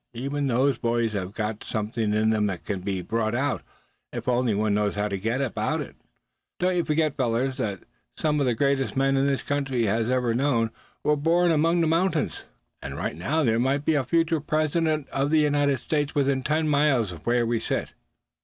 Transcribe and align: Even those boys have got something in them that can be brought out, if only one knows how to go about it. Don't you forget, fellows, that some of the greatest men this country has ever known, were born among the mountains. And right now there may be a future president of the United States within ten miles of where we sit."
Even 0.15 0.47
those 0.47 0.79
boys 0.79 1.13
have 1.13 1.31
got 1.31 1.63
something 1.63 2.11
in 2.11 2.31
them 2.31 2.47
that 2.47 2.65
can 2.65 2.79
be 2.79 3.03
brought 3.03 3.35
out, 3.35 3.61
if 4.11 4.27
only 4.27 4.55
one 4.55 4.73
knows 4.73 4.95
how 4.95 5.07
to 5.07 5.15
go 5.15 5.39
about 5.45 5.79
it. 5.79 5.95
Don't 6.59 6.75
you 6.75 6.83
forget, 6.83 7.15
fellows, 7.15 7.57
that 7.57 7.83
some 8.17 8.39
of 8.39 8.47
the 8.47 8.55
greatest 8.55 8.97
men 8.97 9.13
this 9.27 9.43
country 9.43 9.85
has 9.85 10.09
ever 10.09 10.33
known, 10.33 10.71
were 11.03 11.15
born 11.15 11.51
among 11.51 11.81
the 11.81 11.85
mountains. 11.87 12.45
And 12.81 12.97
right 12.97 13.15
now 13.15 13.43
there 13.43 13.59
may 13.59 13.77
be 13.77 13.93
a 13.93 14.03
future 14.03 14.39
president 14.39 15.07
of 15.09 15.29
the 15.29 15.41
United 15.41 15.77
States 15.77 16.15
within 16.15 16.41
ten 16.41 16.67
miles 16.67 17.11
of 17.11 17.27
where 17.27 17.45
we 17.45 17.59
sit." 17.59 17.93